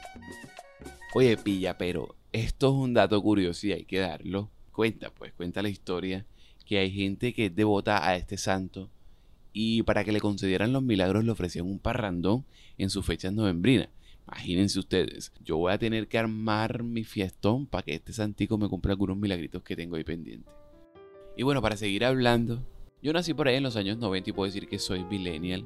Oye, 1.13 1.37
pilla, 1.37 1.77
pero 1.77 2.15
esto 2.31 2.67
es 2.67 2.73
un 2.73 2.93
dato 2.93 3.21
curioso 3.21 3.67
y 3.67 3.73
hay 3.73 3.85
que 3.85 3.99
darlo. 3.99 4.49
Cuenta, 4.71 5.09
pues, 5.09 5.33
cuenta 5.33 5.61
la 5.61 5.69
historia 5.69 6.25
que 6.65 6.79
hay 6.79 6.91
gente 6.91 7.33
que 7.33 7.45
es 7.45 7.55
devota 7.55 8.07
a 8.07 8.15
este 8.15 8.37
santo 8.37 8.89
y 9.53 9.83
para 9.83 10.03
que 10.03 10.11
le 10.11 10.19
concedieran 10.19 10.73
los 10.73 10.83
milagros 10.83 11.23
le 11.23 11.31
ofrecían 11.31 11.65
un 11.65 11.79
parrandón 11.79 12.43
en 12.77 12.89
sus 12.89 13.05
fechas 13.05 13.31
novembrinas. 13.31 13.87
Imagínense 14.27 14.79
ustedes, 14.79 15.31
yo 15.43 15.57
voy 15.57 15.71
a 15.71 15.77
tener 15.77 16.07
que 16.07 16.17
armar 16.17 16.81
mi 16.83 17.03
fiestón 17.03 17.67
para 17.67 17.83
que 17.83 17.93
este 17.93 18.11
santico 18.11 18.57
me 18.57 18.67
cumpla 18.67 18.93
algunos 18.93 19.17
milagritos 19.17 19.61
que 19.61 19.75
tengo 19.75 19.95
ahí 19.95 20.03
pendientes. 20.03 20.51
Y 21.37 21.43
bueno, 21.43 21.61
para 21.61 21.77
seguir 21.77 22.05
hablando, 22.05 22.65
yo 23.03 23.13
nací 23.13 23.33
por 23.33 23.47
ahí 23.47 23.55
en 23.55 23.63
los 23.63 23.75
años 23.75 23.97
90 23.97 24.29
y 24.29 24.33
puedo 24.33 24.51
decir 24.51 24.67
que 24.67 24.79
soy 24.79 25.03
millennial 25.03 25.65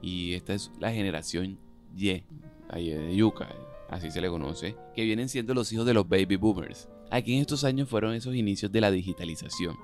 y 0.00 0.34
esta 0.34 0.54
es 0.54 0.70
la 0.78 0.92
generación 0.92 1.58
Y, 1.96 2.22
ahí 2.68 2.90
de 2.90 3.16
Yuca, 3.16 3.48
así 3.88 4.10
se 4.10 4.20
le 4.20 4.28
conoce, 4.28 4.76
que 4.94 5.04
vienen 5.04 5.28
siendo 5.28 5.54
los 5.54 5.72
hijos 5.72 5.86
de 5.86 5.94
los 5.94 6.08
baby 6.08 6.36
boomers. 6.36 6.88
Aquí 7.10 7.34
en 7.34 7.40
estos 7.40 7.64
años 7.64 7.88
fueron 7.88 8.14
esos 8.14 8.34
inicios 8.34 8.70
de 8.70 8.80
la 8.80 8.90
digitalización. 8.90 9.76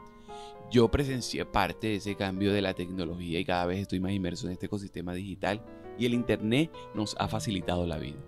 Yo 0.71 0.91
presencié 0.91 1.45
parte 1.45 1.89
de 1.89 1.97
ese 1.97 2.15
cambio 2.15 2.53
de 2.53 2.63
la 2.63 2.75
tecnología 2.75 3.41
y 3.41 3.45
cada 3.45 3.67
vez 3.67 3.81
estoy 3.81 4.01
más 4.01 4.13
inmerso 4.13 4.47
en 4.47 4.53
este 4.53 4.67
ecosistema 4.67 5.13
digital 5.13 5.63
y 5.99 6.07
el 6.07 6.15
Internet 6.15 6.71
nos 6.95 7.17
ha 7.19 7.29
facilitado 7.29 7.87
la 7.87 7.99
vida. 7.99 8.19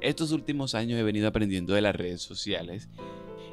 Estos 0.00 0.32
últimos 0.32 0.74
años 0.74 0.98
he 0.98 1.02
venido 1.02 1.28
aprendiendo 1.28 1.74
de 1.74 1.80
las 1.80 1.96
redes 1.96 2.20
sociales 2.20 2.90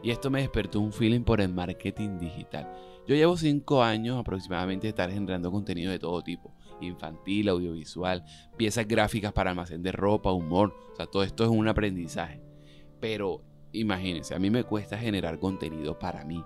y 0.04 0.12
esto 0.12 0.30
me 0.30 0.42
despertó 0.42 0.80
un 0.80 0.92
feeling 0.92 1.22
por 1.22 1.42
el 1.42 1.54
marketing 1.54 2.18
digital. 2.20 2.70
Yo 3.08 3.16
llevo 3.16 3.38
5 3.38 3.84
años 3.84 4.18
aproximadamente 4.20 4.88
de 4.88 4.90
estar 4.90 5.12
generando 5.12 5.52
contenido 5.52 5.92
de 5.92 6.00
todo 6.00 6.22
tipo, 6.22 6.54
infantil, 6.82 7.50
audiovisual, 7.50 8.24
piezas 8.58 8.88
gráficas 8.88 9.34
para 9.34 9.52
almacén 9.52 9.82
de 9.82 9.92
ropa, 9.92 10.32
humor, 10.32 10.74
o 10.92 10.96
sea, 10.96 11.06
todo 11.06 11.24
esto 11.24 11.44
es 11.44 11.50
un 11.50 11.68
aprendizaje. 11.68 12.42
Pero 13.00 13.42
imagínense, 13.72 14.36
a 14.36 14.40
mí 14.40 14.50
me 14.50 14.64
cuesta 14.64 14.98
generar 14.98 15.40
contenido 15.40 15.98
para 15.98 16.26
mí. 16.26 16.44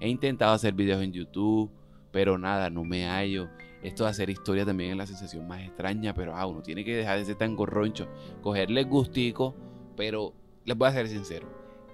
He 0.00 0.08
intentado 0.08 0.52
hacer 0.52 0.74
videos 0.74 1.02
en 1.02 1.12
YouTube, 1.12 1.72
pero 2.12 2.38
nada, 2.38 2.70
no 2.70 2.84
me 2.84 3.06
hallo. 3.06 3.48
Esto 3.86 4.02
de 4.02 4.10
hacer 4.10 4.28
historia 4.30 4.66
también 4.66 4.90
es 4.90 4.96
la 4.96 5.06
sensación 5.06 5.46
más 5.46 5.62
extraña, 5.62 6.12
pero 6.12 6.34
ah, 6.34 6.44
uno 6.44 6.60
tiene 6.60 6.84
que 6.84 6.96
dejar 6.96 7.20
de 7.20 7.24
ser 7.24 7.36
tan 7.36 7.54
gorroncho, 7.54 8.08
cogerle 8.42 8.82
gustico, 8.82 9.54
pero 9.96 10.34
les 10.64 10.76
voy 10.76 10.88
a 10.88 10.92
ser 10.92 11.06
sincero, 11.06 11.46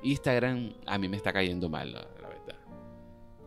Instagram 0.03 0.73
a 0.87 0.97
mí 0.97 1.07
me 1.09 1.19
está 1.19 1.35
cayendo 1.35 1.69
mal, 1.69 1.93
la, 1.93 2.01
la 2.23 2.29
verdad. 2.29 2.57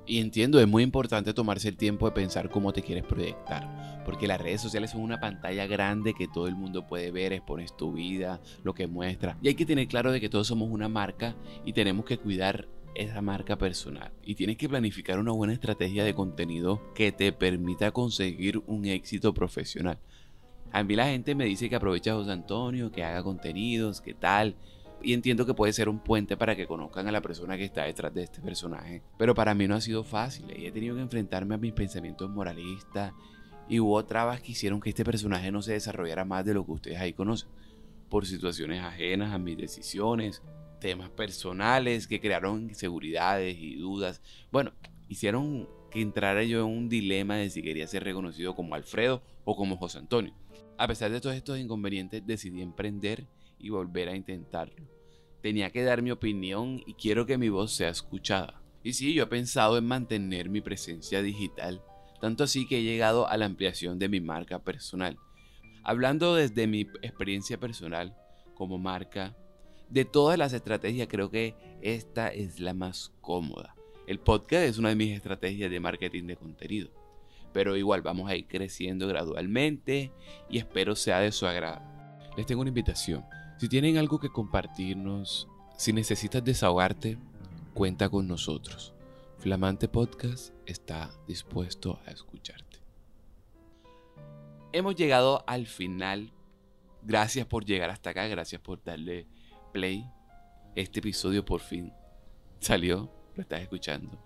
Y 0.06 0.20
entiendo, 0.20 0.60
es 0.60 0.68
muy 0.68 0.84
importante 0.84 1.34
tomarse 1.34 1.70
el 1.70 1.76
tiempo 1.76 2.06
de 2.06 2.12
pensar 2.12 2.52
cómo 2.52 2.72
te 2.72 2.84
quieres 2.84 3.04
proyectar, 3.04 4.04
porque 4.06 4.28
las 4.28 4.40
redes 4.40 4.62
sociales 4.62 4.92
son 4.92 5.02
una 5.02 5.20
pantalla 5.20 5.66
grande 5.66 6.14
que 6.14 6.28
todo 6.28 6.48
el 6.48 6.56
mundo 6.56 6.86
puede 6.86 7.10
ver, 7.10 7.34
expones 7.34 7.76
tu 7.76 7.94
vida, 7.94 8.40
lo 8.64 8.76
que 8.76 8.86
muestra. 8.86 9.40
Y 9.42 9.48
hay 9.48 9.56
que 9.56 9.66
tener 9.66 9.88
claro 9.88 10.12
de 10.12 10.22
que 10.22 10.30
todos 10.30 10.46
somos 10.46 10.70
una 10.70 10.88
marca 10.88 11.36
y 11.66 11.74
tenemos 11.74 12.06
que 12.06 12.20
cuidar 12.20 12.68
esa 12.96 13.22
marca 13.22 13.58
personal 13.58 14.12
y 14.24 14.36
tienes 14.36 14.58
que 14.58 14.70
planificar 14.70 15.20
una 15.20 15.32
buena 15.32 15.54
estrategia 15.54 16.04
de 16.04 16.16
contenido 16.16 16.82
que 16.94 17.12
te 17.12 17.32
permita 17.32 17.92
conseguir 17.92 18.62
un 18.66 18.86
éxito 18.86 19.34
profesional. 19.34 20.00
A 20.72 20.84
mí 20.84 20.96
la 20.96 21.06
gente 21.06 21.36
me 21.36 21.46
dice 21.46 21.70
que 21.70 21.76
aprovecha 21.76 22.12
a 22.12 22.16
José 22.16 22.32
Antonio, 22.32 22.92
que 22.92 23.04
haga 23.04 23.24
contenidos, 23.24 24.02
que 24.02 24.14
tal. 24.14 24.56
Y 25.02 25.14
entiendo 25.14 25.46
que 25.46 25.54
puede 25.54 25.72
ser 25.72 25.88
un 25.88 26.00
puente 26.00 26.36
para 26.36 26.56
que 26.56 26.68
conozcan 26.68 27.08
a 27.08 27.12
la 27.12 27.22
persona 27.22 27.58
que 27.58 27.66
está 27.66 27.84
detrás 27.84 28.14
de 28.14 28.24
este 28.24 28.42
personaje. 28.42 29.04
Pero 29.18 29.36
para 29.36 29.54
mí 29.54 29.68
no 29.68 29.76
ha 29.76 29.82
sido 29.82 30.04
fácil 30.04 30.46
y 30.58 30.66
he 30.66 30.72
tenido 30.72 30.96
que 30.96 31.02
enfrentarme 31.02 31.56
a 31.56 31.60
mis 31.60 31.74
pensamientos 31.74 32.30
moralistas 32.30 33.14
y 33.70 33.80
hubo 33.80 34.04
trabas 34.06 34.42
que 34.42 34.52
hicieron 34.52 34.82
que 34.82 34.90
este 34.90 35.06
personaje 35.06 35.52
no 35.52 35.62
se 35.62 35.74
desarrollara 35.74 36.26
más 36.26 36.46
de 36.46 36.54
lo 36.54 36.66
que 36.66 36.72
ustedes 36.72 37.00
ahí 37.00 37.14
conocen. 37.14 37.50
Por 38.10 38.26
situaciones 38.26 38.84
ajenas 38.84 39.34
a 39.34 39.38
mis 39.38 39.58
decisiones, 39.58 40.42
temas 40.80 41.10
personales 41.10 42.08
que 42.08 42.20
crearon 42.20 42.64
inseguridades 42.64 43.58
y 43.60 43.76
dudas. 43.76 44.22
Bueno, 44.52 44.74
hicieron 45.08 45.68
que 45.92 46.02
entrara 46.02 46.44
yo 46.44 46.60
en 46.60 46.66
un 46.66 46.90
dilema 46.90 47.36
de 47.36 47.50
si 47.50 47.62
quería 47.62 47.88
ser 47.88 48.04
reconocido 48.04 48.56
como 48.56 48.76
Alfredo 48.76 49.24
o 49.44 49.56
como 49.56 49.78
José 49.78 50.00
Antonio. 50.00 50.34
A 50.78 50.88
pesar 50.88 51.12
de 51.12 51.22
todos 51.22 51.36
estos 51.36 51.58
inconvenientes, 51.58 52.26
decidí 52.26 52.62
emprender 52.62 53.28
y 53.60 53.70
volver 53.70 54.10
a 54.10 54.16
intentarlo. 54.16 54.76
Tenía 55.42 55.70
que 55.70 55.84
dar 55.84 56.02
mi 56.02 56.12
opinión 56.12 56.82
y 56.86 56.96
quiero 56.96 57.26
que 57.26 57.38
mi 57.38 57.50
voz 57.50 57.74
sea 57.74 57.90
escuchada. 57.90 58.62
Y 58.84 58.94
sí, 58.94 59.14
yo 59.14 59.24
he 59.24 59.28
pensado 59.28 59.78
en 59.78 59.86
mantener 59.86 60.50
mi 60.50 60.62
presencia 60.62 61.22
digital, 61.22 61.82
tanto 62.20 62.44
así 62.44 62.68
que 62.68 62.80
he 62.80 62.84
llegado 62.84 63.28
a 63.28 63.38
la 63.38 63.46
ampliación 63.46 63.98
de 63.98 64.10
mi 64.10 64.20
marca 64.20 64.60
personal. 64.60 65.18
Hablando 65.84 66.36
desde 66.36 66.68
mi 66.68 66.82
experiencia 67.02 67.60
personal 67.60 68.16
como 68.56 68.78
marca, 68.78 69.36
de 69.90 70.06
todas 70.06 70.38
las 70.38 70.54
estrategias 70.54 71.08
creo 71.10 71.30
que 71.30 71.56
esta 71.82 72.30
es 72.30 72.60
la 72.60 72.74
más 72.74 73.12
cómoda. 73.22 73.76
El 74.08 74.20
podcast 74.20 74.64
es 74.64 74.78
una 74.78 74.90
de 74.90 74.96
mis 74.96 75.16
estrategias 75.16 75.72
de 75.72 75.80
marketing 75.80 76.24
de 76.26 76.36
contenido. 76.36 76.90
Pero 77.54 77.76
igual 77.78 78.02
vamos 78.02 78.30
a 78.30 78.36
ir 78.36 78.48
creciendo 78.48 79.08
gradualmente 79.08 80.12
y 80.50 80.58
espero 80.58 80.96
sea 80.96 81.20
de 81.20 81.32
su 81.32 81.48
agrado. 81.48 81.82
Les 82.38 82.46
tengo 82.46 82.62
una 82.62 82.70
invitación. 82.70 83.24
Si 83.58 83.70
tienen 83.70 83.98
algo 83.98 84.20
que 84.20 84.30
compartirnos, 84.30 85.48
si 85.78 85.94
necesitas 85.94 86.44
desahogarte, 86.44 87.18
cuenta 87.74 88.10
con 88.10 88.28
nosotros. 88.28 88.94
Flamante 89.38 89.88
Podcast 89.88 90.54
está 90.66 91.12
dispuesto 91.28 92.00
a 92.06 92.12
escucharte. 92.12 92.80
Hemos 94.74 94.96
llegado 94.96 95.44
al 95.48 95.68
final. 95.68 96.32
Gracias 97.02 97.46
por 97.46 97.64
llegar 97.64 97.90
hasta 97.90 98.10
acá, 98.10 98.28
gracias 98.28 98.60
por 98.60 98.84
darle 98.84 99.28
play. 99.76 100.10
Este 100.74 101.00
episodio 101.00 101.44
por 101.44 101.60
fin 101.60 101.92
salió, 102.60 103.12
lo 103.36 103.42
estás 103.42 103.60
escuchando. 103.60 104.18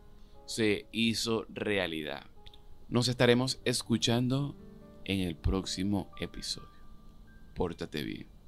Se 0.46 0.86
hizo 0.92 1.48
realidad. 1.50 2.28
Nos 2.88 3.08
estaremos 3.08 3.60
escuchando 3.66 4.56
en 5.06 5.22
el 5.22 5.36
próximo 5.36 6.12
episodio. 6.20 6.70
Pórtate 7.56 8.04
bien. 8.04 8.39